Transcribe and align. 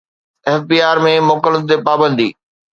F 0.47 0.61
B 0.69 0.77
R 0.89 0.97
۾ 1.09 1.13
موڪلن 1.29 1.61
تي 1.69 1.75
پابندي 1.87 2.29